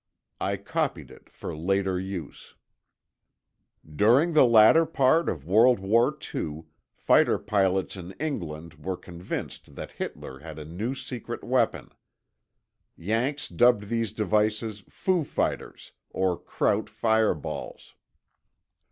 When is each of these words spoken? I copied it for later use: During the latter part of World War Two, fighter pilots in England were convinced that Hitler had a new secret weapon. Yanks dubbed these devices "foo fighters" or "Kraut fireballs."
I 0.39 0.57
copied 0.57 1.11
it 1.11 1.29
for 1.29 1.55
later 1.55 1.99
use: 1.99 2.55
During 3.87 4.33
the 4.33 4.45
latter 4.45 4.83
part 4.87 5.29
of 5.29 5.45
World 5.45 5.77
War 5.77 6.11
Two, 6.11 6.65
fighter 6.91 7.37
pilots 7.37 7.95
in 7.95 8.13
England 8.13 8.83
were 8.83 8.97
convinced 8.97 9.75
that 9.75 9.91
Hitler 9.91 10.39
had 10.39 10.57
a 10.57 10.65
new 10.65 10.95
secret 10.95 11.43
weapon. 11.43 11.91
Yanks 12.97 13.47
dubbed 13.47 13.89
these 13.89 14.11
devices 14.11 14.83
"foo 14.89 15.23
fighters" 15.23 15.91
or 16.09 16.35
"Kraut 16.35 16.89
fireballs." 16.89 17.93